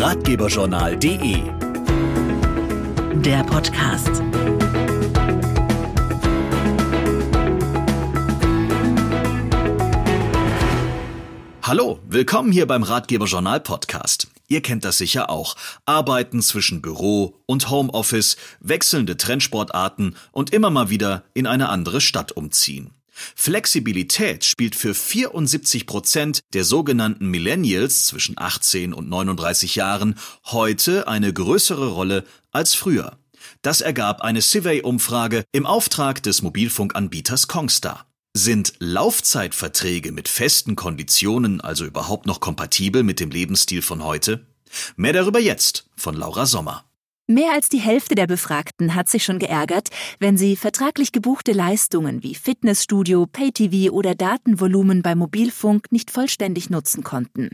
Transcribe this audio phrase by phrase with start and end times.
[0.00, 1.42] ratgeberjournal.de.
[3.20, 4.22] Der Podcast.
[11.62, 14.28] Hallo, willkommen hier beim Ratgeberjournal Podcast.
[14.48, 15.54] Ihr kennt das sicher auch.
[15.84, 22.32] Arbeiten zwischen Büro und Homeoffice, wechselnde Trendsportarten und immer mal wieder in eine andere Stadt
[22.32, 22.94] umziehen.
[23.34, 31.32] Flexibilität spielt für 74 Prozent der sogenannten Millennials zwischen 18 und 39 Jahren heute eine
[31.32, 33.18] größere Rolle als früher.
[33.62, 38.06] Das ergab eine Survey-Umfrage im Auftrag des Mobilfunkanbieters Kongstar.
[38.32, 44.46] Sind Laufzeitverträge mit festen Konditionen also überhaupt noch kompatibel mit dem Lebensstil von heute?
[44.96, 46.84] Mehr darüber jetzt von Laura Sommer.
[47.30, 52.24] Mehr als die Hälfte der Befragten hat sich schon geärgert, wenn sie vertraglich gebuchte Leistungen
[52.24, 57.50] wie Fitnessstudio, Pay-TV oder Datenvolumen bei Mobilfunk nicht vollständig nutzen konnten.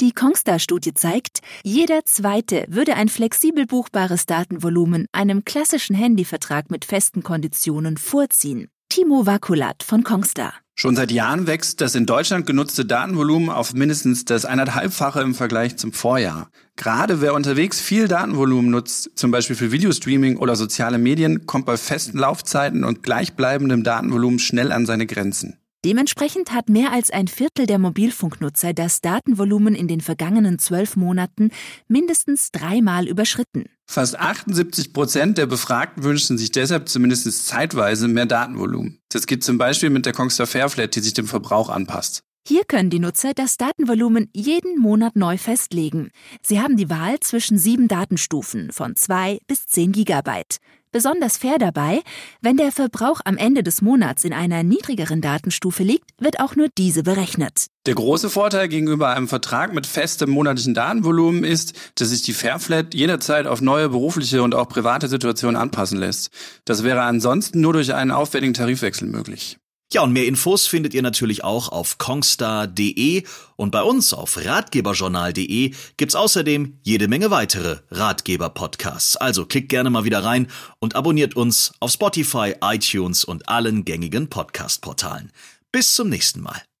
[0.00, 7.22] Die Kongstar-Studie zeigt, jeder Zweite würde ein flexibel buchbares Datenvolumen einem klassischen Handyvertrag mit festen
[7.22, 8.68] Konditionen vorziehen.
[8.90, 10.52] Timo Vakulat von Kongstar.
[10.74, 15.76] Schon seit Jahren wächst das in Deutschland genutzte Datenvolumen auf mindestens das eineinhalbfache im Vergleich
[15.76, 16.50] zum Vorjahr.
[16.74, 21.76] Gerade wer unterwegs viel Datenvolumen nutzt, zum Beispiel für Videostreaming oder soziale Medien, kommt bei
[21.76, 25.59] festen Laufzeiten und gleichbleibendem Datenvolumen schnell an seine Grenzen.
[25.84, 31.50] Dementsprechend hat mehr als ein Viertel der Mobilfunknutzer das Datenvolumen in den vergangenen zwölf Monaten
[31.88, 33.64] mindestens dreimal überschritten.
[33.90, 39.00] Fast 78 Prozent der Befragten wünschen sich deshalb zumindest zeitweise mehr Datenvolumen.
[39.08, 42.22] Das geht zum Beispiel mit der Kongstar Fairflat, die sich dem Verbrauch anpasst.
[42.46, 46.10] Hier können die Nutzer das Datenvolumen jeden Monat neu festlegen.
[46.42, 50.58] Sie haben die Wahl zwischen sieben Datenstufen von 2 bis 10 Gigabyte.
[50.92, 52.02] Besonders fair dabei,
[52.40, 56.66] wenn der Verbrauch am Ende des Monats in einer niedrigeren Datenstufe liegt, wird auch nur
[56.76, 57.66] diese berechnet.
[57.86, 62.92] Der große Vorteil gegenüber einem Vertrag mit festem monatlichen Datenvolumen ist, dass sich die Fairflat
[62.92, 66.30] jederzeit auf neue berufliche und auch private Situationen anpassen lässt.
[66.64, 69.58] Das wäre ansonsten nur durch einen aufwendigen Tarifwechsel möglich.
[69.92, 73.24] Ja, und mehr Infos findet ihr natürlich auch auf kongstar.de
[73.56, 79.16] und bei uns auf ratgeberjournal.de gibt's außerdem jede Menge weitere Ratgeber-Podcasts.
[79.16, 80.46] Also klickt gerne mal wieder rein
[80.78, 85.32] und abonniert uns auf Spotify, iTunes und allen gängigen Podcast-Portalen.
[85.72, 86.62] Bis zum nächsten Mal.